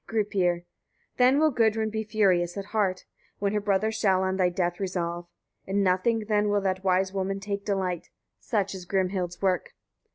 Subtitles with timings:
[0.07, 0.65] Gripir.
[1.17, 1.17] 51.
[1.17, 3.05] Then will Gudrun be furious at heart,
[3.37, 5.27] when her brothers shall on thy death resolve.
[5.67, 8.09] In nothing then will that wise woman take delight.
[8.39, 9.75] Such is Grimhild's work.